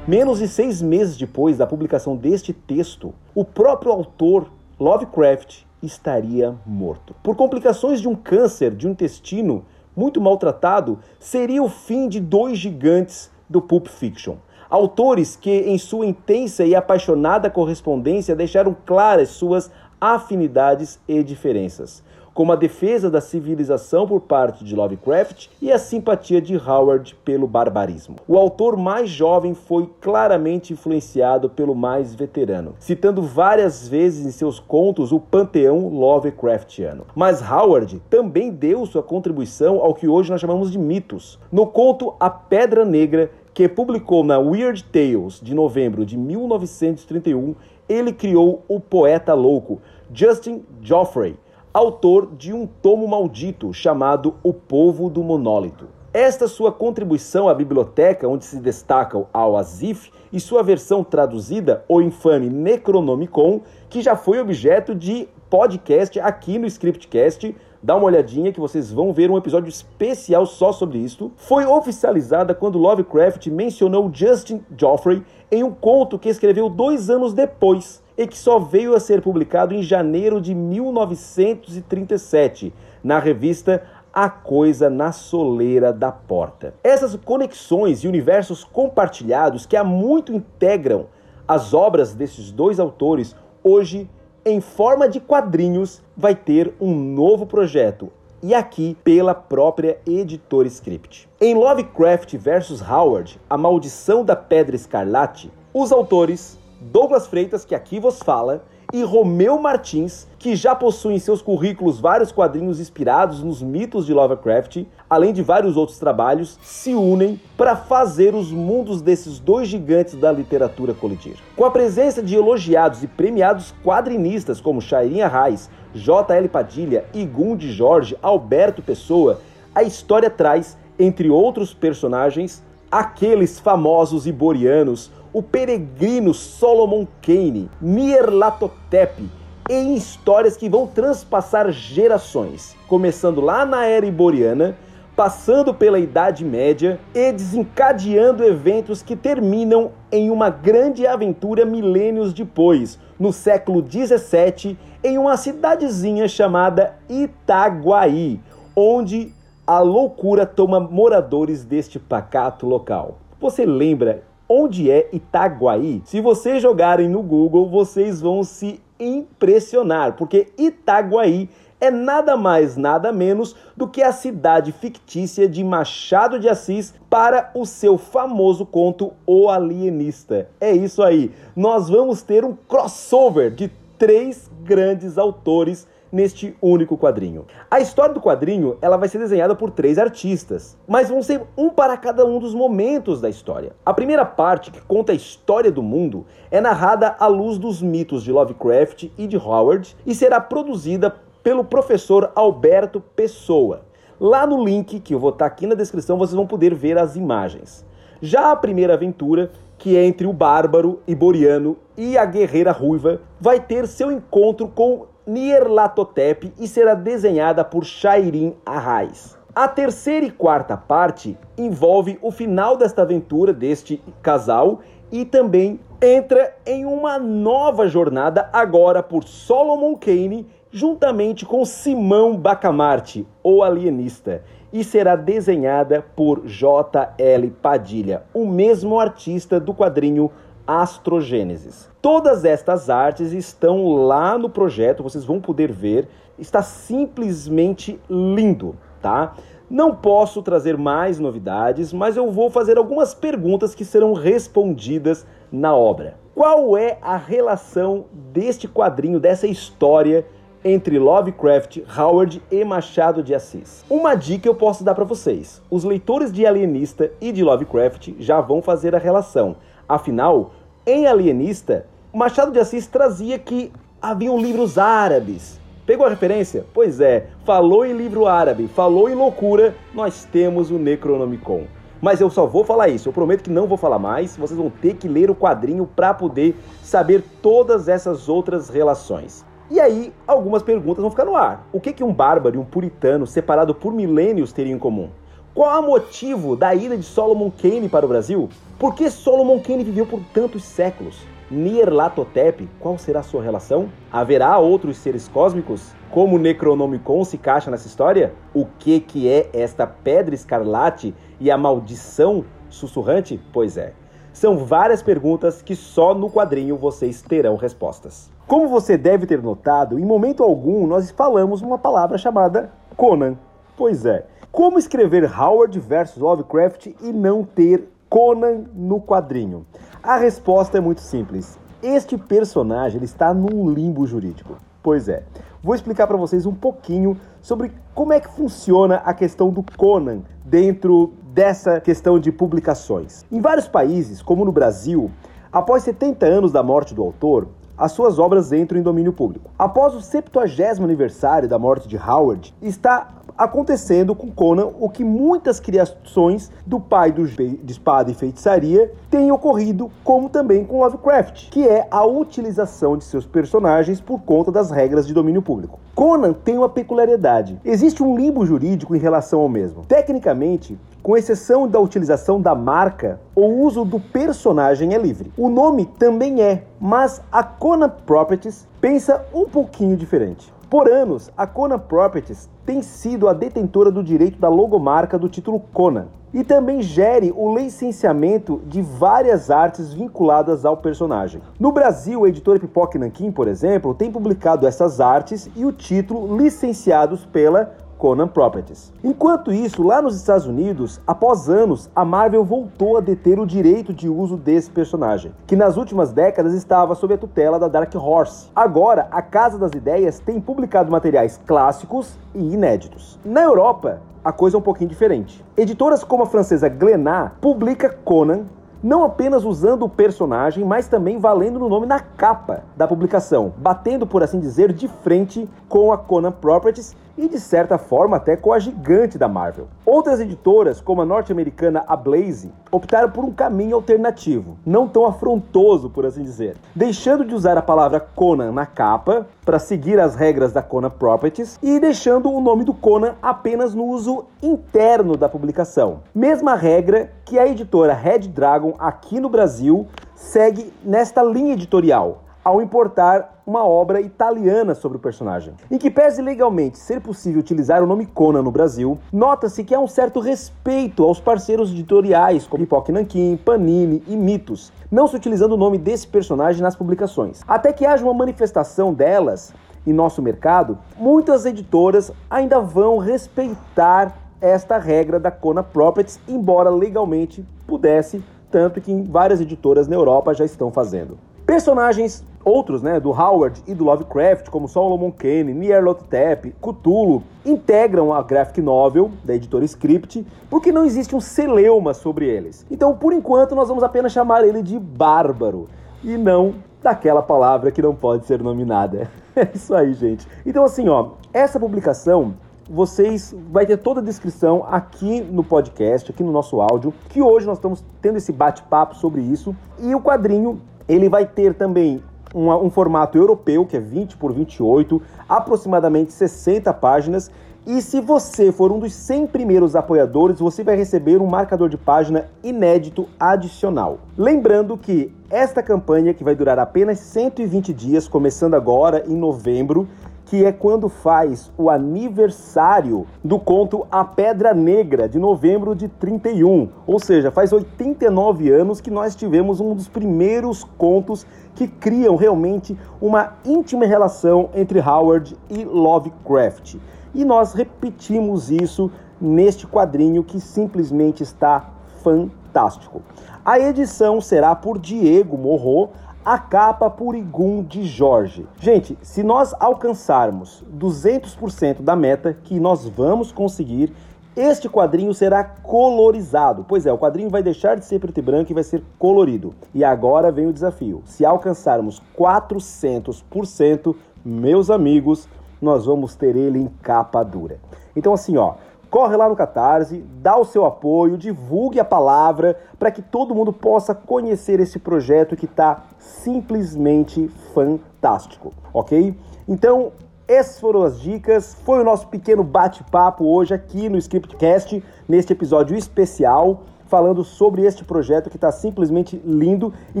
Menos 0.06 0.38
de 0.38 0.46
seis 0.46 0.82
meses 0.82 1.16
depois 1.16 1.56
da 1.56 1.66
publicação 1.66 2.14
deste 2.14 2.52
texto, 2.52 3.14
o 3.34 3.42
próprio 3.42 3.90
autor, 3.90 4.50
Lovecraft, 4.78 5.62
estaria 5.82 6.54
morto. 6.66 7.14
Por 7.22 7.34
complicações 7.34 8.02
de 8.02 8.06
um 8.08 8.14
câncer 8.14 8.74
de 8.74 8.86
um 8.86 8.90
intestino 8.90 9.64
muito 9.96 10.20
maltratado, 10.20 10.98
seria 11.18 11.62
o 11.62 11.70
fim 11.70 12.06
de 12.06 12.20
dois 12.20 12.58
gigantes 12.58 13.30
do 13.48 13.62
Pulp 13.62 13.86
Fiction. 13.86 14.36
Autores 14.68 15.36
que, 15.36 15.60
em 15.60 15.78
sua 15.78 16.04
intensa 16.04 16.66
e 16.66 16.74
apaixonada 16.74 17.48
correspondência, 17.48 18.36
deixaram 18.36 18.76
claras 18.84 19.30
suas 19.30 19.70
afinidades 19.98 21.00
e 21.08 21.22
diferenças 21.22 22.02
como 22.34 22.52
a 22.52 22.56
defesa 22.56 23.08
da 23.08 23.20
civilização 23.20 24.06
por 24.06 24.20
parte 24.20 24.64
de 24.64 24.74
Lovecraft 24.74 25.46
e 25.62 25.70
a 25.70 25.78
simpatia 25.78 26.42
de 26.42 26.56
Howard 26.56 27.16
pelo 27.24 27.46
barbarismo. 27.46 28.16
O 28.26 28.36
autor 28.36 28.76
mais 28.76 29.08
jovem 29.08 29.54
foi 29.54 29.88
claramente 30.00 30.72
influenciado 30.72 31.48
pelo 31.48 31.74
mais 31.74 32.14
veterano, 32.14 32.74
citando 32.78 33.22
várias 33.22 33.86
vezes 33.88 34.26
em 34.26 34.32
seus 34.32 34.58
contos 34.58 35.12
o 35.12 35.20
panteão 35.20 35.88
Lovecraftiano. 35.88 37.06
Mas 37.14 37.40
Howard 37.40 38.02
também 38.10 38.50
deu 38.50 38.84
sua 38.84 39.02
contribuição 39.02 39.80
ao 39.80 39.94
que 39.94 40.08
hoje 40.08 40.30
nós 40.30 40.40
chamamos 40.40 40.72
de 40.72 40.78
mitos. 40.78 41.38
No 41.52 41.68
conto 41.68 42.14
A 42.18 42.28
Pedra 42.28 42.84
Negra, 42.84 43.30
que 43.52 43.68
publicou 43.68 44.24
na 44.24 44.36
Weird 44.38 44.82
Tales 44.84 45.40
de 45.40 45.54
novembro 45.54 46.04
de 46.04 46.16
1931, 46.16 47.54
ele 47.88 48.12
criou 48.12 48.64
o 48.66 48.80
poeta 48.80 49.34
louco 49.34 49.80
Justin 50.12 50.64
Joffrey, 50.82 51.36
autor 51.74 52.28
de 52.38 52.52
um 52.52 52.68
tomo 52.68 53.08
maldito 53.08 53.74
chamado 53.74 54.36
O 54.44 54.52
Povo 54.54 55.10
do 55.10 55.24
Monólito. 55.24 55.88
Esta 56.12 56.46
sua 56.46 56.70
contribuição 56.70 57.48
à 57.48 57.54
biblioteca, 57.54 58.28
onde 58.28 58.44
se 58.44 58.60
destacam 58.60 59.26
Al-Azif 59.32 60.12
e 60.32 60.38
sua 60.38 60.62
versão 60.62 61.02
traduzida, 61.02 61.84
o 61.88 62.00
infame 62.00 62.48
Necronomicon, 62.48 63.62
que 63.90 64.02
já 64.02 64.14
foi 64.14 64.38
objeto 64.38 64.94
de 64.94 65.26
podcast 65.50 66.20
aqui 66.20 66.60
no 66.60 66.66
Scriptcast. 66.68 67.56
Dá 67.82 67.96
uma 67.96 68.06
olhadinha 68.06 68.52
que 68.52 68.60
vocês 68.60 68.92
vão 68.92 69.12
ver 69.12 69.28
um 69.28 69.36
episódio 69.36 69.68
especial 69.68 70.46
só 70.46 70.70
sobre 70.70 70.98
isso. 70.98 71.32
Foi 71.34 71.66
oficializada 71.66 72.54
quando 72.54 72.78
Lovecraft 72.78 73.48
mencionou 73.48 74.08
Justin 74.14 74.62
Joffrey 74.78 75.24
em 75.50 75.64
um 75.64 75.72
conto 75.72 76.20
que 76.20 76.28
escreveu 76.28 76.68
dois 76.68 77.10
anos 77.10 77.34
depois 77.34 78.03
e 78.16 78.26
que 78.26 78.38
só 78.38 78.58
veio 78.58 78.94
a 78.94 79.00
ser 79.00 79.20
publicado 79.22 79.74
em 79.74 79.82
janeiro 79.82 80.40
de 80.40 80.54
1937, 80.54 82.72
na 83.02 83.18
revista 83.18 83.82
A 84.12 84.30
Coisa 84.30 84.88
na 84.88 85.10
Soleira 85.12 85.92
da 85.92 86.12
Porta. 86.12 86.72
Essas 86.82 87.14
conexões 87.16 88.04
e 88.04 88.08
universos 88.08 88.64
compartilhados 88.64 89.66
que 89.66 89.76
há 89.76 89.84
muito 89.84 90.32
integram 90.32 91.06
as 91.46 91.74
obras 91.74 92.14
desses 92.14 92.50
dois 92.50 92.80
autores, 92.80 93.36
hoje, 93.62 94.08
em 94.44 94.60
forma 94.60 95.08
de 95.08 95.20
quadrinhos, 95.20 96.02
vai 96.16 96.34
ter 96.34 96.74
um 96.80 96.94
novo 96.94 97.46
projeto, 97.46 98.10
e 98.42 98.54
aqui 98.54 98.96
pela 99.02 99.34
própria 99.34 99.98
editora 100.06 100.68
Script. 100.68 101.28
Em 101.40 101.54
Lovecraft 101.54 102.36
vs 102.36 102.82
Howard, 102.82 103.40
A 103.48 103.56
Maldição 103.56 104.22
da 104.24 104.36
Pedra 104.36 104.76
Escarlate, 104.76 105.50
os 105.72 105.90
autores 105.90 106.58
Douglas 106.92 107.26
Freitas, 107.26 107.64
que 107.64 107.74
aqui 107.74 107.98
vos 107.98 108.18
fala, 108.18 108.64
e 108.92 109.02
Romeu 109.02 109.58
Martins, 109.58 110.28
que 110.38 110.54
já 110.54 110.74
possuem 110.74 111.16
em 111.16 111.18
seus 111.18 111.40
currículos 111.40 111.98
vários 111.98 112.30
quadrinhos 112.30 112.78
inspirados 112.78 113.42
nos 113.42 113.62
mitos 113.62 114.04
de 114.04 114.12
Lovecraft, 114.12 114.84
além 115.08 115.32
de 115.32 115.40
vários 115.40 115.78
outros 115.78 115.98
trabalhos, 115.98 116.58
se 116.62 116.94
unem 116.94 117.40
para 117.56 117.74
fazer 117.74 118.34
os 118.34 118.52
mundos 118.52 119.00
desses 119.00 119.38
dois 119.38 119.66
gigantes 119.66 120.14
da 120.14 120.30
literatura 120.30 120.92
colidir. 120.92 121.36
Com 121.56 121.64
a 121.64 121.70
presença 121.70 122.22
de 122.22 122.34
elogiados 122.36 123.02
e 123.02 123.06
premiados 123.06 123.74
quadrinistas 123.82 124.60
como 124.60 124.82
Shairin 124.82 125.22
Arraes, 125.22 125.70
J.L. 125.94 126.48
Padilha, 126.48 127.06
Igum 127.14 127.56
de 127.56 127.72
Jorge, 127.72 128.16
Alberto 128.20 128.82
Pessoa, 128.82 129.40
a 129.74 129.82
história 129.82 130.28
traz, 130.28 130.76
entre 130.98 131.30
outros 131.30 131.72
personagens, 131.72 132.62
aqueles 132.90 133.58
famosos 133.58 134.26
iborianos, 134.26 135.10
o 135.34 135.42
peregrino 135.42 136.32
Solomon 136.32 137.04
Kane, 137.20 137.68
Nierlatotep, 137.82 139.28
em 139.68 139.96
histórias 139.96 140.56
que 140.56 140.68
vão 140.68 140.86
transpassar 140.86 141.72
gerações, 141.72 142.76
começando 142.86 143.40
lá 143.40 143.66
na 143.66 143.84
era 143.84 144.06
iboriana, 144.06 144.76
passando 145.16 145.74
pela 145.74 145.98
Idade 145.98 146.44
Média 146.44 147.00
e 147.12 147.32
desencadeando 147.32 148.44
eventos 148.44 149.02
que 149.02 149.16
terminam 149.16 149.90
em 150.12 150.30
uma 150.30 150.50
grande 150.50 151.04
aventura 151.04 151.64
milênios 151.64 152.32
depois, 152.32 152.98
no 153.18 153.32
século 153.32 153.82
17, 153.82 154.78
em 155.02 155.18
uma 155.18 155.36
cidadezinha 155.36 156.28
chamada 156.28 156.96
Itaguaí, 157.08 158.40
onde 158.76 159.32
a 159.66 159.80
loucura 159.80 160.46
toma 160.46 160.78
moradores 160.78 161.64
deste 161.64 161.98
pacato 161.98 162.66
local. 162.66 163.18
Você 163.40 163.64
lembra 163.66 164.22
onde 164.48 164.90
é 164.90 165.08
Itaguaí? 165.12 166.02
Se 166.04 166.20
vocês 166.20 166.62
jogarem 166.62 167.08
no 167.08 167.22
Google, 167.22 167.68
vocês 167.68 168.20
vão 168.20 168.42
se 168.42 168.80
impressionar, 168.98 170.16
porque 170.16 170.48
Itaguaí 170.56 171.48
é 171.80 171.90
nada 171.90 172.36
mais, 172.36 172.76
nada 172.76 173.12
menos 173.12 173.54
do 173.76 173.86
que 173.86 174.02
a 174.02 174.12
cidade 174.12 174.72
fictícia 174.72 175.48
de 175.48 175.62
Machado 175.62 176.38
de 176.38 176.48
Assis 176.48 176.94
para 177.10 177.50
o 177.54 177.66
seu 177.66 177.98
famoso 177.98 178.64
conto 178.64 179.12
O 179.26 179.50
Alienista. 179.50 180.48
É 180.60 180.72
isso 180.72 181.02
aí. 181.02 181.30
Nós 181.54 181.88
vamos 181.88 182.22
ter 182.22 182.44
um 182.44 182.56
crossover 182.68 183.50
de 183.50 183.70
três 183.98 184.50
grandes 184.62 185.18
autores 185.18 185.86
neste 186.14 186.56
único 186.62 186.96
quadrinho. 186.96 187.44
A 187.68 187.80
história 187.80 188.14
do 188.14 188.20
quadrinho 188.20 188.78
ela 188.80 188.96
vai 188.96 189.08
ser 189.08 189.18
desenhada 189.18 189.52
por 189.56 189.72
três 189.72 189.98
artistas, 189.98 190.78
mas 190.86 191.08
vão 191.08 191.20
ser 191.20 191.42
um 191.58 191.68
para 191.68 191.96
cada 191.96 192.24
um 192.24 192.38
dos 192.38 192.54
momentos 192.54 193.20
da 193.20 193.28
história. 193.28 193.72
A 193.84 193.92
primeira 193.92 194.24
parte, 194.24 194.70
que 194.70 194.80
conta 194.80 195.10
a 195.10 195.14
história 195.14 195.72
do 195.72 195.82
mundo, 195.82 196.24
é 196.52 196.60
narrada 196.60 197.16
à 197.18 197.26
luz 197.26 197.58
dos 197.58 197.82
mitos 197.82 198.22
de 198.22 198.30
Lovecraft 198.30 199.10
e 199.18 199.26
de 199.26 199.36
Howard 199.36 199.96
e 200.06 200.14
será 200.14 200.40
produzida 200.40 201.16
pelo 201.42 201.64
professor 201.64 202.30
Alberto 202.36 203.00
Pessoa. 203.00 203.82
Lá 204.20 204.46
no 204.46 204.64
link 204.64 205.00
que 205.00 205.14
eu 205.14 205.18
vou 205.18 205.30
estar 205.30 205.46
aqui 205.46 205.66
na 205.66 205.74
descrição, 205.74 206.16
vocês 206.16 206.36
vão 206.36 206.46
poder 206.46 206.76
ver 206.76 206.96
as 206.96 207.16
imagens. 207.16 207.84
Já 208.22 208.52
a 208.52 208.56
primeira 208.56 208.94
aventura, 208.94 209.50
que 209.76 209.96
é 209.96 210.04
entre 210.06 210.28
o 210.28 210.32
bárbaro 210.32 211.00
iboriano 211.08 211.76
e 211.96 212.16
a 212.16 212.24
guerreira 212.24 212.70
ruiva, 212.70 213.20
vai 213.40 213.58
ter 213.58 213.88
seu 213.88 214.12
encontro 214.12 214.68
com 214.68 215.06
Nierlatotep 215.26 216.52
e 216.58 216.68
será 216.68 216.94
desenhada 216.94 217.64
por 217.64 217.84
Shairin 217.84 218.54
Arraes. 218.64 219.38
A 219.54 219.68
terceira 219.68 220.26
e 220.26 220.30
quarta 220.30 220.76
parte 220.76 221.38
envolve 221.56 222.18
o 222.20 222.30
final 222.30 222.76
desta 222.76 223.02
aventura 223.02 223.52
deste 223.52 224.02
casal 224.20 224.80
e 225.12 225.24
também 225.24 225.78
entra 226.02 226.56
em 226.66 226.84
uma 226.84 227.18
nova 227.18 227.86
jornada 227.86 228.50
agora 228.52 229.02
por 229.02 229.24
Solomon 229.24 229.94
Kane 229.94 230.46
juntamente 230.74 231.46
com 231.46 231.64
Simão 231.64 232.36
Bacamarte, 232.36 233.24
o 233.44 233.62
alienista, 233.62 234.42
e 234.72 234.82
será 234.82 235.14
desenhada 235.14 236.04
por 236.16 236.44
J.L. 236.46 237.50
Padilha, 237.62 238.24
o 238.34 238.44
mesmo 238.44 238.98
artista 238.98 239.60
do 239.60 239.72
quadrinho 239.72 240.32
Astrogênesis. 240.66 241.90
Todas 242.00 242.44
estas 242.44 242.88
artes 242.88 243.32
estão 243.32 243.94
lá 243.94 244.38
no 244.38 244.48
projeto, 244.48 245.02
vocês 245.02 245.24
vão 245.24 245.40
poder 245.40 245.70
ver. 245.70 246.08
Está 246.38 246.62
simplesmente 246.62 248.00
lindo, 248.08 248.76
tá? 249.00 249.34
Não 249.70 249.94
posso 249.94 250.42
trazer 250.42 250.76
mais 250.76 251.18
novidades, 251.18 251.92
mas 251.92 252.16
eu 252.16 252.30
vou 252.30 252.50
fazer 252.50 252.76
algumas 252.76 253.14
perguntas 253.14 253.74
que 253.74 253.84
serão 253.84 254.12
respondidas 254.12 255.26
na 255.50 255.74
obra. 255.74 256.16
Qual 256.34 256.76
é 256.76 256.98
a 257.00 257.16
relação 257.16 258.06
deste 258.12 258.66
quadrinho, 258.66 259.20
dessa 259.20 259.46
história 259.46 260.26
entre 260.64 260.98
Lovecraft, 260.98 261.78
Howard 261.96 262.42
e 262.50 262.64
Machado 262.64 263.22
de 263.22 263.34
Assis? 263.34 263.84
Uma 263.88 264.14
dica 264.14 264.48
eu 264.48 264.54
posso 264.54 264.82
dar 264.82 264.94
para 264.94 265.04
vocês: 265.04 265.62
os 265.70 265.84
leitores 265.84 266.32
de 266.32 266.46
Alienista 266.46 267.12
e 267.20 267.30
de 267.30 267.44
Lovecraft 267.44 268.14
já 268.18 268.40
vão 268.40 268.60
fazer 268.60 268.94
a 268.94 268.98
relação 268.98 269.56
Afinal, 269.88 270.52
em 270.86 271.06
Alienista, 271.06 271.86
Machado 272.12 272.52
de 272.52 272.58
Assis 272.58 272.86
trazia 272.86 273.38
que 273.38 273.72
haviam 274.00 274.38
livros 274.38 274.78
árabes. 274.78 275.60
Pegou 275.86 276.06
a 276.06 276.10
referência? 276.10 276.64
Pois 276.72 277.00
é, 277.00 277.26
falou 277.44 277.84
em 277.84 277.92
livro 277.92 278.26
árabe, 278.26 278.68
falou 278.68 279.10
em 279.10 279.14
loucura, 279.14 279.74
nós 279.92 280.24
temos 280.24 280.70
o 280.70 280.78
Necronomicon. 280.78 281.64
Mas 282.00 282.20
eu 282.20 282.30
só 282.30 282.46
vou 282.46 282.64
falar 282.64 282.88
isso, 282.88 283.08
eu 283.08 283.12
prometo 283.12 283.42
que 283.42 283.50
não 283.50 283.66
vou 283.66 283.76
falar 283.76 283.98
mais, 283.98 284.36
vocês 284.36 284.58
vão 284.58 284.70
ter 284.70 284.94
que 284.94 285.08
ler 285.08 285.30
o 285.30 285.34
quadrinho 285.34 285.86
para 285.86 286.14
poder 286.14 286.56
saber 286.82 287.22
todas 287.42 287.88
essas 287.88 288.28
outras 288.28 288.68
relações. 288.68 289.44
E 289.70 289.80
aí, 289.80 290.12
algumas 290.26 290.62
perguntas 290.62 291.00
vão 291.00 291.10
ficar 291.10 291.24
no 291.24 291.36
ar. 291.36 291.66
O 291.72 291.80
que, 291.80 291.92
que 291.92 292.04
um 292.04 292.12
bárbaro 292.12 292.56
e 292.56 292.58
um 292.58 292.64
puritano 292.64 293.26
separado 293.26 293.74
por 293.74 293.92
milênios 293.92 294.52
teriam 294.52 294.76
em 294.76 294.78
comum? 294.78 295.08
Qual 295.54 295.80
o 295.80 295.86
motivo 295.86 296.56
da 296.56 296.74
ida 296.74 296.96
de 296.96 297.04
Solomon 297.04 297.48
Kane 297.48 297.88
para 297.88 298.04
o 298.04 298.08
Brasil? 298.08 298.48
Por 298.76 298.92
que 298.92 299.08
Solomon 299.08 299.60
Kane 299.60 299.84
viveu 299.84 300.04
por 300.04 300.20
tantos 300.34 300.64
séculos? 300.64 301.16
Nierlatotep, 301.48 302.68
qual 302.80 302.98
será 302.98 303.20
a 303.20 303.22
sua 303.22 303.40
relação? 303.40 303.88
Haverá 304.10 304.58
outros 304.58 304.96
seres 304.96 305.28
cósmicos? 305.28 305.94
Como 306.10 306.34
o 306.34 306.38
Necronomicon 306.40 307.22
se 307.22 307.36
encaixa 307.36 307.70
nessa 307.70 307.86
história? 307.86 308.34
O 308.52 308.66
que, 308.66 308.98
que 308.98 309.28
é 309.28 309.48
esta 309.52 309.86
pedra 309.86 310.34
escarlate 310.34 311.14
e 311.38 311.52
a 311.52 311.56
maldição 311.56 312.44
sussurrante? 312.68 313.40
Pois 313.52 313.76
é. 313.76 313.92
São 314.32 314.58
várias 314.58 315.04
perguntas 315.04 315.62
que 315.62 315.76
só 315.76 316.16
no 316.16 316.28
quadrinho 316.28 316.76
vocês 316.76 317.22
terão 317.22 317.54
respostas. 317.54 318.28
Como 318.48 318.66
você 318.66 318.98
deve 318.98 319.24
ter 319.24 319.40
notado, 319.40 320.00
em 320.00 320.04
momento 320.04 320.42
algum 320.42 320.84
nós 320.84 321.12
falamos 321.12 321.62
uma 321.62 321.78
palavra 321.78 322.18
chamada 322.18 322.72
Conan. 322.96 323.36
Pois 323.76 324.06
é, 324.06 324.26
como 324.54 324.78
escrever 324.78 325.28
Howard 325.36 325.80
versus 325.80 326.16
Lovecraft 326.16 326.86
e 327.02 327.12
não 327.12 327.42
ter 327.42 327.88
Conan 328.08 328.66
no 328.72 329.00
quadrinho? 329.00 329.66
A 330.00 330.16
resposta 330.16 330.78
é 330.78 330.80
muito 330.80 331.00
simples. 331.00 331.58
Este 331.82 332.16
personagem 332.16 332.98
ele 332.98 333.04
está 333.04 333.34
num 333.34 333.68
limbo 333.68 334.06
jurídico. 334.06 334.56
Pois 334.80 335.08
é. 335.08 335.24
Vou 335.60 335.74
explicar 335.74 336.06
para 336.06 336.16
vocês 336.16 336.46
um 336.46 336.54
pouquinho 336.54 337.16
sobre 337.42 337.72
como 337.96 338.12
é 338.12 338.20
que 338.20 338.28
funciona 338.28 339.02
a 339.04 339.12
questão 339.12 339.50
do 339.50 339.64
Conan 339.76 340.20
dentro 340.44 341.14
dessa 341.32 341.80
questão 341.80 342.20
de 342.20 342.30
publicações. 342.30 343.24
Em 343.32 343.40
vários 343.40 343.66
países, 343.66 344.22
como 344.22 344.44
no 344.44 344.52
Brasil, 344.52 345.10
após 345.52 345.82
70 345.82 346.26
anos 346.26 346.52
da 346.52 346.62
morte 346.62 346.94
do 346.94 347.02
autor, 347.02 347.48
as 347.76 347.90
suas 347.90 348.20
obras 348.20 348.52
entram 348.52 348.78
em 348.78 348.84
domínio 348.84 349.12
público. 349.12 349.50
Após 349.58 349.96
o 349.96 350.00
70 350.00 350.80
aniversário 350.80 351.48
da 351.48 351.58
morte 351.58 351.88
de 351.88 351.96
Howard, 351.96 352.54
está 352.62 353.08
acontecendo 353.36 354.14
com 354.14 354.30
Conan 354.30 354.68
o 354.78 354.88
que 354.88 355.04
muitas 355.04 355.58
criações 355.60 356.50
do 356.64 356.78
pai 356.78 357.12
do 357.12 357.26
de 357.26 357.72
espada 357.72 358.10
e 358.10 358.14
feitiçaria 358.14 358.92
têm 359.10 359.32
ocorrido, 359.32 359.90
como 360.02 360.28
também 360.28 360.64
com 360.64 360.80
Lovecraft, 360.80 361.50
que 361.50 361.66
é 361.66 361.86
a 361.90 362.04
utilização 362.04 362.96
de 362.96 363.04
seus 363.04 363.26
personagens 363.26 364.00
por 364.00 364.20
conta 364.20 364.52
das 364.52 364.70
regras 364.70 365.06
de 365.06 365.14
domínio 365.14 365.42
público. 365.42 365.80
Conan 365.94 366.32
tem 366.32 366.58
uma 366.58 366.68
peculiaridade: 366.68 367.60
existe 367.64 368.02
um 368.02 368.16
limbo 368.16 368.44
jurídico 368.44 368.94
em 368.94 368.98
relação 368.98 369.40
ao 369.40 369.48
mesmo. 369.48 369.84
Tecnicamente, 369.86 370.78
com 371.02 371.16
exceção 371.16 371.68
da 371.68 371.78
utilização 371.78 372.40
da 372.40 372.54
marca, 372.54 373.20
o 373.34 373.44
uso 373.44 373.84
do 373.84 374.00
personagem 374.00 374.94
é 374.94 374.98
livre. 374.98 375.30
O 375.36 375.48
nome 375.48 375.84
também 375.98 376.40
é, 376.40 376.64
mas 376.80 377.20
a 377.30 377.42
Conan 377.42 377.90
Properties 377.90 378.66
pensa 378.80 379.24
um 379.32 379.44
pouquinho 379.46 379.96
diferente. 379.96 380.52
Por 380.70 380.88
anos, 380.88 381.30
a 381.36 381.46
Conan 381.46 381.78
Properties 381.78 382.48
tem 382.64 382.82
sido 382.82 383.28
a 383.28 383.32
detentora 383.32 383.90
do 383.90 384.02
direito 384.02 384.38
da 384.38 384.48
logomarca 384.48 385.18
do 385.18 385.28
título 385.28 385.60
Conan 385.72 386.06
e 386.34 386.42
também 386.42 386.82
gere 386.82 387.32
o 387.34 387.56
licenciamento 387.56 388.60
de 388.66 388.82
várias 388.82 389.52
artes 389.52 389.92
vinculadas 389.92 390.64
ao 390.64 390.76
personagem. 390.76 391.40
No 391.60 391.70
Brasil, 391.70 392.24
a 392.24 392.28
editora 392.28 392.58
Pipoca 392.58 392.98
Nankin, 392.98 393.30
por 393.30 393.46
exemplo, 393.46 393.94
tem 393.94 394.10
publicado 394.10 394.66
essas 394.66 395.00
artes 395.00 395.48
e 395.54 395.64
o 395.64 395.70
título 395.70 396.36
licenciados 396.36 397.24
pela 397.24 397.72
Conan 397.98 398.28
Properties. 398.28 398.92
Enquanto 399.02 399.52
isso, 399.52 399.82
lá 399.82 400.02
nos 400.02 400.16
Estados 400.16 400.46
Unidos, 400.46 401.00
após 401.06 401.48
anos, 401.48 401.90
a 401.94 402.04
Marvel 402.04 402.44
voltou 402.44 402.96
a 402.96 403.00
deter 403.00 403.38
o 403.38 403.46
direito 403.46 403.92
de 403.92 404.08
uso 404.08 404.36
desse 404.36 404.70
personagem, 404.70 405.32
que 405.46 405.56
nas 405.56 405.76
últimas 405.76 406.12
décadas 406.12 406.54
estava 406.54 406.94
sob 406.94 407.14
a 407.14 407.18
tutela 407.18 407.58
da 407.58 407.68
Dark 407.68 407.94
Horse. 407.94 408.50
Agora, 408.54 409.08
a 409.10 409.22
Casa 409.22 409.58
das 409.58 409.72
Ideias 409.72 410.18
tem 410.18 410.40
publicado 410.40 410.90
materiais 410.90 411.40
clássicos 411.46 412.18
e 412.34 412.54
inéditos. 412.54 413.18
Na 413.24 413.42
Europa, 413.42 414.00
a 414.24 414.32
coisa 414.32 414.56
é 414.56 414.58
um 414.58 414.62
pouquinho 414.62 414.90
diferente. 414.90 415.44
Editoras 415.56 416.02
como 416.02 416.22
a 416.22 416.26
francesa 416.26 416.68
Glénat 416.68 417.32
publica 417.40 417.90
Conan 418.04 418.44
não 418.84 419.02
apenas 419.02 419.44
usando 419.44 419.86
o 419.86 419.88
personagem, 419.88 420.62
mas 420.62 420.86
também 420.86 421.18
valendo 421.18 421.58
no 421.58 421.70
nome 421.70 421.86
na 421.86 422.00
capa 422.00 422.64
da 422.76 422.86
publicação, 422.86 423.54
batendo, 423.56 424.06
por 424.06 424.22
assim 424.22 424.38
dizer, 424.38 424.74
de 424.74 424.86
frente 424.88 425.48
com 425.70 425.90
a 425.90 425.96
Conan 425.96 426.32
Properties 426.32 426.94
e 427.16 427.28
de 427.28 427.38
certa 427.38 427.78
forma 427.78 428.16
até 428.16 428.36
com 428.36 428.52
a 428.52 428.58
gigante 428.58 429.16
da 429.16 429.28
Marvel. 429.28 429.68
Outras 429.84 430.20
editoras, 430.20 430.80
como 430.80 431.02
a 431.02 431.06
norte-americana 431.06 431.84
Ablaze, 431.86 432.52
optaram 432.70 433.10
por 433.10 433.24
um 433.24 433.32
caminho 433.32 433.76
alternativo, 433.76 434.56
não 434.66 434.88
tão 434.88 435.06
afrontoso, 435.06 435.88
por 435.88 436.04
assim 436.04 436.22
dizer, 436.22 436.56
deixando 436.74 437.24
de 437.24 437.34
usar 437.34 437.56
a 437.56 437.62
palavra 437.62 438.00
Conan 438.00 438.52
na 438.52 438.66
capa 438.66 439.26
para 439.44 439.58
seguir 439.58 440.00
as 440.00 440.16
regras 440.16 440.52
da 440.52 440.62
Conan 440.62 440.90
Properties 440.90 441.58
e 441.62 441.78
deixando 441.78 442.32
o 442.32 442.40
nome 442.40 442.64
do 442.64 442.74
Conan 442.74 443.14
apenas 443.22 443.74
no 443.74 443.84
uso 443.84 444.24
interno 444.42 445.16
da 445.16 445.28
publicação. 445.28 446.00
Mesma 446.14 446.54
regra 446.54 447.12
que 447.24 447.38
a 447.38 447.46
editora 447.46 447.94
Red 447.94 448.20
Dragon 448.28 448.74
aqui 448.78 449.20
no 449.20 449.28
Brasil 449.28 449.86
segue 450.14 450.72
nesta 450.82 451.22
linha 451.22 451.52
editorial, 451.52 452.23
ao 452.44 452.60
importar 452.60 453.42
uma 453.46 453.66
obra 453.66 454.00
italiana 454.00 454.74
sobre 454.74 454.98
o 454.98 455.00
personagem. 455.00 455.54
Em 455.70 455.78
que 455.78 455.90
pese 455.90 456.20
legalmente 456.20 456.78
ser 456.78 457.00
possível 457.00 457.40
utilizar 457.40 457.82
o 457.82 457.86
nome 457.86 458.06
Conan 458.06 458.42
no 458.42 458.50
Brasil, 458.50 458.98
nota-se 459.12 459.64
que 459.64 459.74
há 459.74 459.80
um 459.80 459.86
certo 459.86 460.20
respeito 460.20 461.02
aos 461.04 461.18
parceiros 461.18 461.70
editoriais 461.70 462.46
como 462.46 462.64
Pipoque 462.64 462.92
Nankin, 462.92 463.36
Panini 463.36 464.02
e 464.06 464.16
Mitos, 464.16 464.72
não 464.90 465.08
se 465.08 465.16
utilizando 465.16 465.52
o 465.52 465.56
nome 465.56 465.78
desse 465.78 466.06
personagem 466.06 466.62
nas 466.62 466.76
publicações. 466.76 467.40
Até 467.48 467.72
que 467.72 467.86
haja 467.86 468.04
uma 468.04 468.14
manifestação 468.14 468.92
delas 468.92 469.54
em 469.86 469.92
nosso 469.92 470.22
mercado, 470.22 470.78
muitas 470.96 471.44
editoras 471.44 472.10
ainda 472.30 472.60
vão 472.60 472.98
respeitar 472.98 474.16
esta 474.40 474.78
regra 474.78 475.18
da 475.18 475.30
Conan 475.30 475.62
Properties, 475.62 476.20
embora 476.28 476.70
legalmente 476.70 477.46
pudesse, 477.66 478.22
tanto 478.50 478.80
que 478.80 479.02
várias 479.02 479.40
editoras 479.40 479.88
na 479.88 479.96
Europa 479.96 480.34
já 480.34 480.44
estão 480.44 480.70
fazendo. 480.70 481.18
Personagens 481.46 482.24
outros, 482.44 482.82
né, 482.82 483.00
do 483.00 483.10
Howard 483.10 483.62
e 483.66 483.74
do 483.74 483.84
Lovecraft, 483.84 484.50
como 484.50 484.68
Solomon 484.68 485.10
Kane, 485.10 485.54
Nyarlathotep, 485.54 486.54
Cthulhu, 486.60 487.22
integram 487.44 488.12
a 488.12 488.22
graphic 488.22 488.60
novel 488.60 489.10
da 489.24 489.34
editora 489.34 489.64
Script, 489.64 490.26
porque 490.50 490.70
não 490.70 490.84
existe 490.84 491.16
um 491.16 491.20
celeuma 491.20 491.94
sobre 491.94 492.28
eles. 492.28 492.66
Então, 492.70 492.94
por 492.96 493.12
enquanto, 493.12 493.54
nós 493.54 493.68
vamos 493.68 493.82
apenas 493.82 494.12
chamar 494.12 494.46
ele 494.46 494.62
de 494.62 494.78
Bárbaro 494.78 495.68
e 496.02 496.16
não 496.18 496.54
daquela 496.82 497.22
palavra 497.22 497.70
que 497.70 497.80
não 497.80 497.94
pode 497.94 498.26
ser 498.26 498.42
nominada. 498.42 499.10
É 499.36 499.50
isso 499.52 499.74
aí, 499.74 499.92
gente. 499.94 500.28
Então, 500.46 500.62
assim, 500.62 500.88
ó, 500.88 501.08
essa 501.32 501.58
publicação 501.58 502.34
vocês 502.70 503.34
vai 503.50 503.66
ter 503.66 503.76
toda 503.76 504.00
a 504.00 504.02
descrição 504.02 504.64
aqui 504.70 505.20
no 505.20 505.42
podcast, 505.42 506.08
aqui 506.10 506.22
no 506.22 506.30
nosso 506.30 506.60
áudio, 506.60 506.94
que 507.08 507.20
hoje 507.20 507.44
nós 507.44 507.58
estamos 507.58 507.84
tendo 508.00 508.16
esse 508.18 508.30
bate-papo 508.30 508.94
sobre 508.94 509.20
isso. 509.22 509.54
E 509.80 509.92
o 509.92 510.00
quadrinho 510.00 510.60
ele 510.88 511.08
vai 511.08 511.26
ter 511.26 511.54
também 511.54 512.02
um, 512.34 512.50
um, 512.50 512.70
formato 512.70 513.16
europeu, 513.16 513.64
que 513.64 513.76
é 513.76 513.80
20 513.80 514.16
por 514.16 514.32
28, 514.32 515.00
aproximadamente 515.28 516.12
60 516.12 516.72
páginas. 516.74 517.30
E 517.66 517.80
se 517.80 517.98
você 517.98 518.52
for 518.52 518.70
um 518.70 518.78
dos 518.78 518.92
100 518.92 519.28
primeiros 519.28 519.74
apoiadores, 519.74 520.38
você 520.38 520.62
vai 520.62 520.76
receber 520.76 521.22
um 521.22 521.26
marcador 521.26 521.70
de 521.70 521.78
página 521.78 522.28
inédito 522.42 523.08
adicional. 523.18 524.00
Lembrando 524.18 524.76
que 524.76 525.10
esta 525.30 525.62
campanha, 525.62 526.12
que 526.12 526.22
vai 526.22 526.34
durar 526.34 526.58
apenas 526.58 526.98
120 526.98 527.72
dias, 527.72 528.06
começando 528.06 528.52
agora 528.52 529.04
em 529.08 529.16
novembro, 529.16 529.88
que 530.26 530.44
é 530.44 530.52
quando 530.52 530.88
faz 530.88 531.52
o 531.56 531.68
aniversário 531.68 533.06
do 533.22 533.38
conto 533.38 533.86
A 533.90 534.04
Pedra 534.04 534.54
Negra, 534.54 535.08
de 535.08 535.18
novembro 535.18 535.74
de 535.74 535.88
31. 535.88 536.68
Ou 536.86 536.98
seja, 536.98 537.30
faz 537.30 537.52
89 537.52 538.50
anos 538.50 538.80
que 538.80 538.90
nós 538.90 539.14
tivemos 539.14 539.60
um 539.60 539.74
dos 539.74 539.88
primeiros 539.88 540.64
contos 540.78 541.26
que 541.54 541.68
criam 541.68 542.16
realmente 542.16 542.76
uma 543.00 543.34
íntima 543.44 543.86
relação 543.86 544.48
entre 544.54 544.80
Howard 544.80 545.36
e 545.50 545.64
Lovecraft. 545.64 546.76
E 547.14 547.24
nós 547.24 547.52
repetimos 547.52 548.50
isso 548.50 548.90
neste 549.20 549.66
quadrinho 549.66 550.24
que 550.24 550.40
simplesmente 550.40 551.22
está 551.22 551.70
fantástico. 552.02 553.02
A 553.44 553.58
edição 553.58 554.20
será 554.20 554.54
por 554.54 554.78
Diego 554.78 555.36
Morro, 555.36 555.90
a 556.24 556.38
capa 556.38 556.88
por 556.88 557.14
Igum 557.14 557.62
de 557.62 557.84
Jorge. 557.84 558.46
Gente, 558.58 558.96
se 559.02 559.22
nós 559.22 559.54
alcançarmos 559.60 560.64
200% 560.74 561.82
da 561.82 561.94
meta 561.94 562.32
que 562.32 562.58
nós 562.58 562.88
vamos 562.88 563.30
conseguir, 563.30 563.92
este 564.34 564.68
quadrinho 564.68 565.12
será 565.12 565.44
colorizado. 565.44 566.64
Pois 566.66 566.86
é, 566.86 566.92
o 566.92 566.98
quadrinho 566.98 567.28
vai 567.28 567.42
deixar 567.42 567.76
de 567.76 567.84
ser 567.84 568.00
preto 568.00 568.18
e 568.18 568.22
branco 568.22 568.50
e 568.50 568.54
vai 568.54 568.64
ser 568.64 568.82
colorido. 568.98 569.54
E 569.74 569.84
agora 569.84 570.32
vem 570.32 570.46
o 570.46 570.52
desafio. 570.52 571.02
Se 571.04 571.26
alcançarmos 571.26 572.02
400%, 572.18 573.94
meus 574.24 574.70
amigos, 574.70 575.28
nós 575.60 575.84
vamos 575.84 576.16
ter 576.16 576.34
ele 576.34 576.58
em 576.58 576.68
capa 576.82 577.22
dura. 577.22 577.58
Então 577.94 578.14
assim, 578.14 578.36
ó, 578.38 578.54
corre 578.94 579.16
lá 579.16 579.28
no 579.28 579.34
Catarse, 579.34 580.04
dá 580.22 580.36
o 580.36 580.44
seu 580.44 580.64
apoio, 580.64 581.18
divulgue 581.18 581.80
a 581.80 581.84
palavra 581.84 582.56
para 582.78 582.92
que 582.92 583.02
todo 583.02 583.34
mundo 583.34 583.52
possa 583.52 583.92
conhecer 583.92 584.60
esse 584.60 584.78
projeto 584.78 585.34
que 585.34 585.46
está 585.46 585.82
simplesmente 585.98 587.26
fantástico, 587.52 588.52
ok? 588.72 589.18
Então, 589.48 589.90
essas 590.28 590.60
foram 590.60 590.84
as 590.84 591.00
dicas, 591.00 591.56
foi 591.64 591.80
o 591.80 591.84
nosso 591.84 592.06
pequeno 592.06 592.44
bate-papo 592.44 593.24
hoje 593.24 593.52
aqui 593.52 593.88
no 593.88 593.98
Scriptcast, 593.98 594.80
neste 595.08 595.32
episódio 595.32 595.76
especial 595.76 596.62
falando 596.94 597.24
sobre 597.24 597.62
este 597.62 597.82
projeto 597.82 598.30
que 598.30 598.36
está 598.36 598.52
simplesmente 598.52 599.20
lindo 599.24 599.72
e 599.96 600.00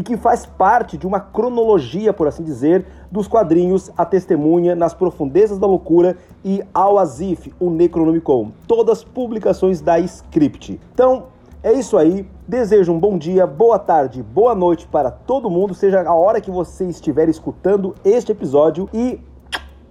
que 0.00 0.16
faz 0.16 0.46
parte 0.46 0.96
de 0.96 1.08
uma 1.08 1.18
cronologia, 1.18 2.12
por 2.12 2.28
assim 2.28 2.44
dizer, 2.44 2.86
dos 3.10 3.26
quadrinhos 3.26 3.90
A 3.96 4.06
Testemunha, 4.06 4.76
Nas 4.76 4.94
Profundezas 4.94 5.58
da 5.58 5.66
Loucura 5.66 6.16
e 6.44 6.62
Ao 6.72 6.96
Azif, 6.96 7.52
o 7.58 7.68
Necronomicon. 7.68 8.52
Todas 8.68 9.02
publicações 9.02 9.80
da 9.80 9.98
Script. 9.98 10.80
Então, 10.92 11.24
é 11.64 11.72
isso 11.72 11.98
aí. 11.98 12.28
Desejo 12.46 12.92
um 12.92 13.00
bom 13.00 13.18
dia, 13.18 13.44
boa 13.44 13.80
tarde, 13.80 14.22
boa 14.22 14.54
noite 14.54 14.86
para 14.86 15.10
todo 15.10 15.50
mundo, 15.50 15.74
seja 15.74 16.00
a 16.00 16.14
hora 16.14 16.40
que 16.40 16.48
você 16.48 16.84
estiver 16.84 17.28
escutando 17.28 17.92
este 18.04 18.30
episódio 18.30 18.88
e 18.94 19.18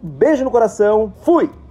beijo 0.02 0.46
no 0.46 0.52
coração. 0.52 1.12
Fui! 1.18 1.62